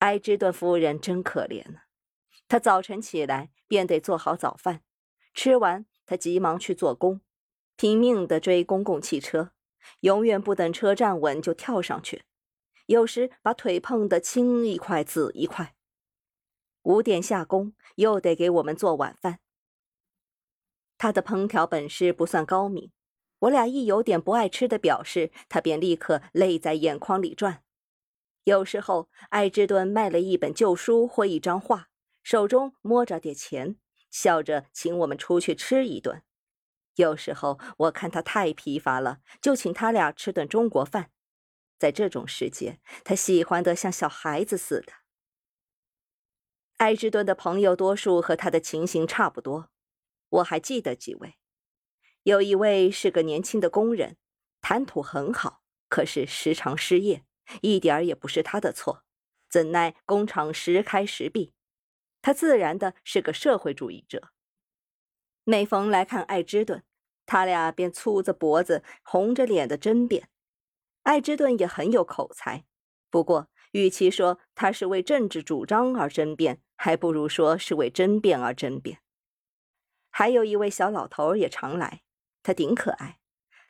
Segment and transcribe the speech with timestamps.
[0.00, 1.84] 埃芝顿夫人真可怜啊！
[2.48, 4.82] 她早晨起来便得做好早饭，
[5.32, 7.20] 吃完她急忙去做工，
[7.76, 9.52] 拼命地追公共汽车，
[10.00, 12.24] 永远不等车站稳就跳上去，
[12.86, 15.74] 有时把腿碰得青一块紫一块。
[16.82, 19.40] 五点下工，又得给我们做晚饭。
[20.96, 22.90] 他的烹调本事不算高明，
[23.40, 27.62] 我俩一有点不爱吃的表示，他便立刻泪在眼眶里转。
[28.44, 31.88] 有时候，艾芝顿卖了一本旧书或一张画，
[32.22, 33.76] 手中摸着点钱，
[34.10, 36.22] 笑着请我们出去吃一顿。
[36.96, 41.10] 有时候，我看他太疲乏了，就请他俩吃顿中国饭。
[41.78, 44.92] 在这种时节，他喜欢得像小孩子似的。
[46.78, 49.70] 艾芝顿的朋友多数和他的情形差不多，
[50.28, 51.36] 我还记得几位。
[52.22, 54.16] 有一位是个年轻的工人，
[54.60, 57.24] 谈吐很好，可是时常失业，
[57.62, 59.04] 一点儿也不是他的错，
[59.48, 61.52] 怎奈工厂时开时闭，
[62.22, 64.30] 他自然的是个社会主义者。
[65.44, 66.84] 每逢来看艾芝顿，
[67.26, 70.28] 他俩便粗着脖子、红着脸的争辩。
[71.02, 72.64] 艾芝顿也很有口才，
[73.08, 79.00] 不过与其说他是为政治主张而争辩，还不如说是为争辩而争辩。
[80.10, 82.02] 还有一位小老头也常来，
[82.42, 83.19] 他顶可爱，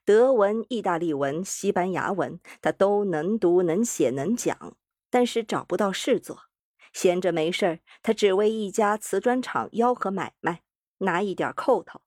[0.05, 4.77] 德文、意大利文、西班牙文他都能读、能写、能讲，
[5.11, 6.45] 但是找不到事做，
[6.93, 10.63] 闲着没事儿，他只为一家瓷砖厂吆喝买卖，
[10.99, 12.01] 拿一点扣头。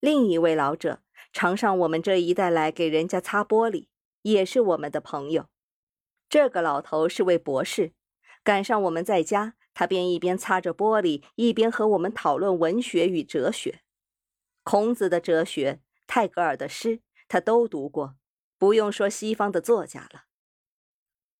[0.00, 1.02] 另一位老者
[1.32, 3.86] 常上我们这一带来给人家擦玻璃，
[4.22, 5.46] 也是我们的朋友。
[6.28, 7.92] 这个老头是位博士，
[8.42, 9.54] 赶上我们在家。
[9.72, 13.80] 他便一边擦着玻璃，一边和我们讨论文学与哲学。
[14.62, 15.80] 孔子的哲学、
[16.12, 18.16] 泰戈尔的诗，他都读过，
[18.58, 20.24] 不用说西方的作家了。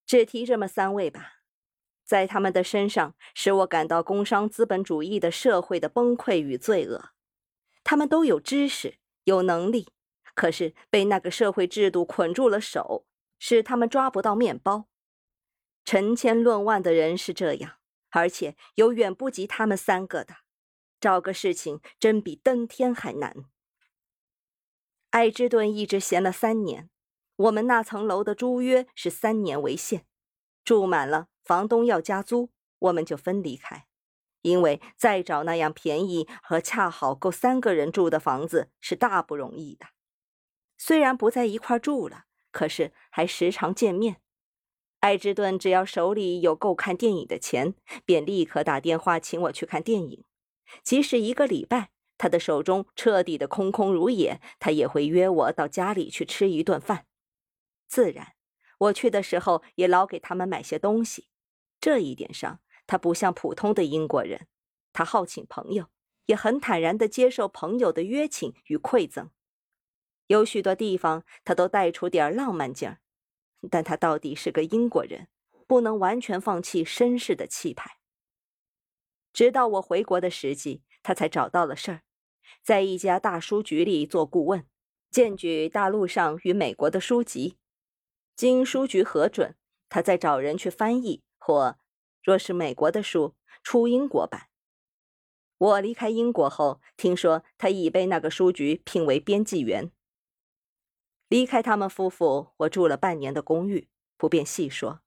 [0.06, 1.40] 只提这么三位吧，
[2.04, 7.10] 在他们的身上，使我感到工商资本主义的社会的崩溃与罪恶。
[7.82, 9.88] 他们都有知识、有能力，
[10.36, 13.08] 可是被那个社会制度捆住了手，
[13.40, 14.86] 使他们抓不到面包。
[15.84, 17.78] 成千论万的人是这样。
[18.12, 20.36] 而且有远不及他们三个的，
[21.00, 23.44] 找个事情真比登天还难。
[25.10, 26.88] 艾芝顿一直闲了三年，
[27.34, 30.06] 我们那层楼的租约是三年为限，
[30.64, 33.86] 住满了，房东要加租，我们就分离开，
[34.42, 39.86] 因为再找那样便宜和恰好够三个人住的房子是大不容易的。
[40.78, 44.20] 虽然不在一块住了，可是还时常见面。
[45.00, 50.24] 艾芝顿只要手里有够看电影的钱，便立刻打电话请我去看电影。
[50.84, 57.06] 即使一个礼拜他的手中彻底的空空如也，他也会约我到家里去吃一顿饭。
[57.88, 58.34] 自然，
[58.76, 61.28] 我去的时候也老给他们买些东西。
[61.80, 64.48] 这一点上，他不像普通的英国人，
[64.92, 65.86] 他好请朋友，
[66.26, 69.30] 也很坦然地接受朋友的约请与馈赠。
[70.26, 72.98] 有许多地方，他都带出点浪漫劲儿。
[73.70, 75.28] 但他到底是个英国人，
[75.66, 78.00] 不能完全放弃绅士的气派。
[79.32, 82.02] 直到我回国的时机，他才找到了事儿，
[82.62, 84.66] 在一家大书局里做顾问，
[85.10, 87.56] 荐举大陆上与美国的书籍，
[88.36, 89.56] 经书局核准，
[89.88, 91.78] 他再找人去翻译，或
[92.22, 94.48] 若是美国的书出英国版。
[95.58, 99.90] 我离开英国后，听说他已被那个书局聘为编辑员。
[101.28, 105.00] 离开他们夫妇，我住了半年的公寓，不便细说。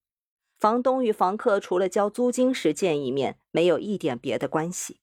[0.60, 5.02] 房东与房客除了交租金时见一面，没有一点别的关系。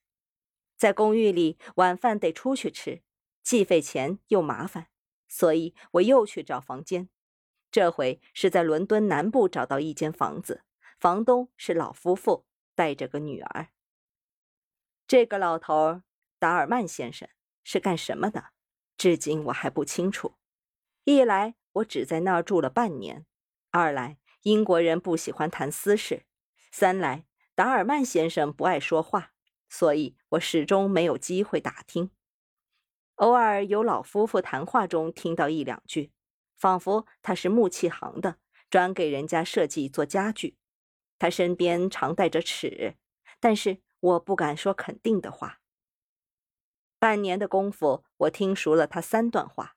[0.81, 3.03] 在公寓里，晚饭得出去吃，
[3.43, 4.87] 既费钱又麻烦，
[5.29, 7.11] 所以我又去找房间。
[7.71, 10.65] 这回是在伦敦南部找到一间房子，
[10.99, 13.69] 房东是老夫妇，带着个女儿。
[15.07, 16.01] 这个老头
[16.39, 17.29] 达尔曼先生
[17.63, 18.53] 是干什么的？
[18.97, 20.37] 至今我还不清楚。
[21.05, 23.27] 一来我只在那儿住了半年，
[23.71, 26.25] 二来英国人不喜欢谈私事，
[26.73, 29.35] 三来达尔曼先生不爱说话，
[29.71, 32.11] 所以我始终没有机会打听。
[33.15, 36.13] 偶尔有老夫妇谈话中听到一两句，
[36.57, 38.37] 仿佛他是木器行的，
[38.69, 40.59] 专给人家设计做家具。
[41.19, 42.97] 他身边常带着尺，
[43.39, 45.61] 但是我不敢说肯定的话。
[46.99, 49.77] 半年的功夫，我听熟了他三段话。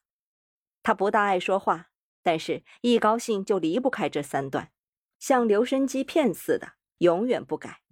[0.82, 1.92] 他不大爱说话，
[2.22, 4.72] 但是一高兴就离不开这三段，
[5.20, 7.83] 像留声机片似的，永远不改。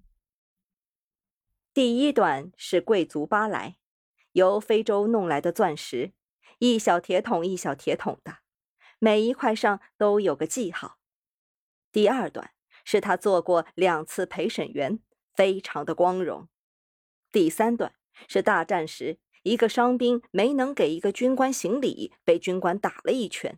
[1.74, 3.78] 第一段是贵族巴莱，
[4.34, 6.12] 由非洲弄来的钻石，
[6.60, 8.40] 一小铁桶一小铁桶的，
[9.00, 10.98] 每一块上都有个记号。
[11.90, 12.52] 第二段
[12.84, 15.00] 是他做过两次陪审员，
[15.34, 16.50] 非常的光荣。
[17.32, 17.94] 第三段
[18.28, 23.58] 是大战时一个伤兵没能给一个军官行礼，被军官打了一拳。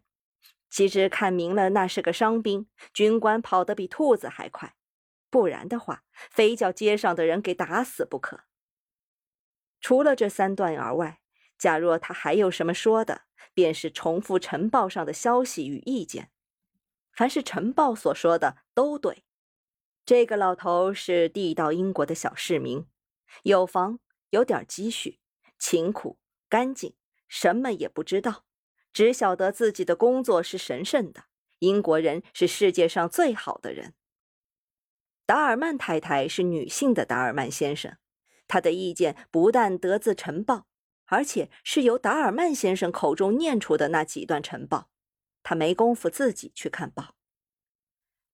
[0.69, 4.75] 其实看明了那是个伤兵，军官跑得比兔子还快，
[5.33, 8.41] 不然的话，非叫街上的人给打死不可。
[9.81, 11.21] 除了这三段而外，
[11.57, 16.29] 假若他还有什么说的，便是重复晨报上的消息与意见。
[17.11, 19.25] 凡是晨报所说的都对。
[20.05, 22.85] 这个老头是地道英国的小市民，
[23.41, 25.19] 有房，有点积蓄，
[25.57, 26.93] 勤苦干净，
[27.27, 28.45] 什么也不知道。
[28.93, 31.23] 只晓得自己的工作是神圣的，
[31.57, 33.95] 英国人是世界上最好的人。
[35.25, 37.97] 达尔曼太太是女性的达尔曼先生，
[38.47, 40.67] 他的意见不但得自晨报，
[41.05, 44.89] 而且是由达尔曼先生口中念出的那几段晨报，
[45.41, 47.15] 他没工夫自己去看报。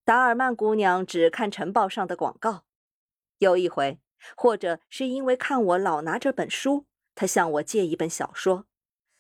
[0.04, 2.66] 达尔曼姑娘只看晨报上的广告。
[3.38, 4.00] 有一回，
[4.36, 8.66] 或者是因为看我老拿着本书，她向我借一本小说。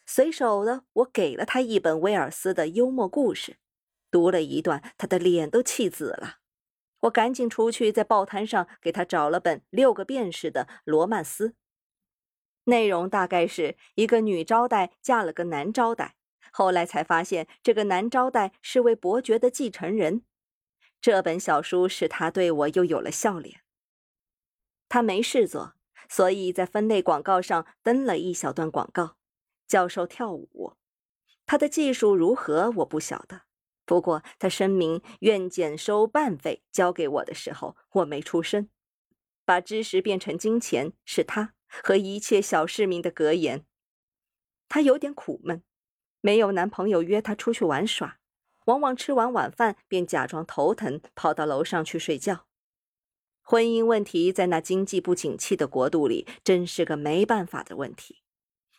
[0.08, 3.58] 随手的，我给了她一本威尔斯的幽默故事，
[4.10, 6.39] 读了一段，她的脸都气紫了。
[7.02, 11.56] 我赶紧出去，在报摊上给他找了本六个便士的罗曼斯，
[12.66, 16.16] 内容大概是一个女招待嫁了个男招待，
[16.52, 20.24] 后来才发现这个男招待是位伯爵的继承人。
[21.02, 23.62] 这本小书使他对我又有了笑脸。
[24.90, 25.76] 他没事做，
[26.10, 29.16] 所以在分类广告上登了一小段广告。
[29.68, 30.74] 教授跳舞，
[31.46, 33.44] 他的技术如何我不晓得。
[33.90, 38.70] 不过他声明愿减收半费交给我的时候，我没出声。
[39.46, 43.66] 把知识变成金钱是他和一切小市民的格言。
[44.68, 45.64] 他有点苦闷，
[46.22, 48.20] 没有男朋友约他出去玩耍，
[48.66, 52.46] 往往吃完晚饭便假装头疼，跑到楼上去睡觉。
[53.42, 58.22] 婚姻问题在那经济不景气的国度里，真是个没办法的问题。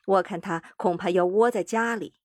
[0.07, 2.20] 我看他恐怕要窝在家里。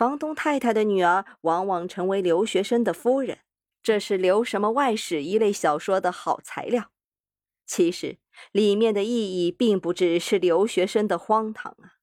[0.00, 3.40] 房东太太的女儿往往成为留学生的夫人，
[3.82, 6.90] 这是留什么外史一类小说的好材料。
[7.66, 8.16] 其实
[8.50, 11.99] 里面的意义并不只是留学生的荒唐啊。